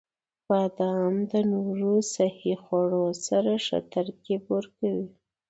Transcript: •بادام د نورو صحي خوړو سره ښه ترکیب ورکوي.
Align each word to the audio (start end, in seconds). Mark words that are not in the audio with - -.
•بادام 0.47 1.13
د 1.31 1.33
نورو 1.51 1.93
صحي 2.15 2.53
خوړو 2.63 3.05
سره 3.25 3.51
ښه 3.65 3.77
ترکیب 3.93 4.41
ورکوي. 4.55 5.07